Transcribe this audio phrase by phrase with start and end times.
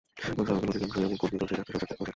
[0.35, 2.09] Web সার্ভারগুলোর অধিকাংশই এমন code দিয়ে চলছে, যাতে সহজে আক্রমণ করা যায়।